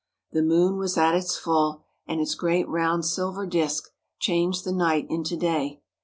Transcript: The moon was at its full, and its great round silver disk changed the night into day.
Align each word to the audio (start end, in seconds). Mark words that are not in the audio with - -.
The 0.31 0.41
moon 0.41 0.79
was 0.79 0.97
at 0.97 1.13
its 1.13 1.37
full, 1.37 1.83
and 2.07 2.19
its 2.19 2.33
great 2.33 2.67
round 2.67 3.05
silver 3.05 3.45
disk 3.45 3.89
changed 4.17 4.63
the 4.65 4.71
night 4.71 5.05
into 5.11 5.37
day. 5.37 5.83